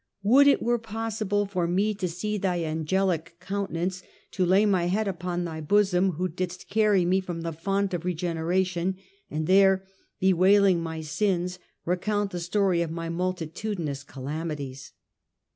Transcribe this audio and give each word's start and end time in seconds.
* 0.17 0.23
Would 0.23 0.47
it 0.47 0.63
were 0.63 0.79
possible 0.79 1.45
for 1.45 1.67
me 1.67 1.93
to 1.93 2.07
see 2.09 2.39
thy 2.39 2.63
angelic 2.63 3.35
countenance, 3.39 4.01
to 4.31 4.47
lay 4.47 4.65
my 4.65 4.85
head 4.85 5.07
upon 5.07 5.45
thy 5.45 5.61
bosom 5.61 6.13
who 6.13 6.27
didst 6.27 6.67
carry 6.71 7.05
me 7.05 7.19
from 7.19 7.41
the 7.41 7.53
font 7.53 7.93
of 7.93 8.03
regeneration, 8.03 8.97
and 9.29 9.45
there, 9.45 9.85
bewailing 10.19 10.81
my 10.81 11.01
sins, 11.01 11.59
recount 11.85 12.31
the 12.31 12.39
story 12.39 12.81
of 12.81 12.89
my 12.89 13.09
multitudinous 13.09 14.03
calamities.' 14.03 14.91